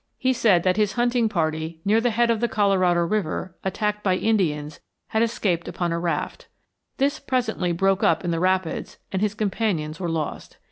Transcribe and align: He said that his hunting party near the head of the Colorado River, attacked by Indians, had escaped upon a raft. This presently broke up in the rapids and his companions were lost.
He 0.17 0.33
said 0.33 0.63
that 0.63 0.77
his 0.77 0.93
hunting 0.93 1.29
party 1.29 1.79
near 1.85 2.01
the 2.01 2.09
head 2.09 2.31
of 2.31 2.39
the 2.39 2.47
Colorado 2.47 3.01
River, 3.01 3.55
attacked 3.63 4.01
by 4.03 4.15
Indians, 4.15 4.79
had 5.09 5.21
escaped 5.21 5.67
upon 5.67 5.91
a 5.91 5.99
raft. 5.99 6.47
This 6.97 7.19
presently 7.19 7.71
broke 7.71 8.01
up 8.01 8.25
in 8.25 8.31
the 8.31 8.39
rapids 8.39 8.97
and 9.11 9.21
his 9.21 9.35
companions 9.35 9.99
were 9.99 10.09
lost. 10.09 10.57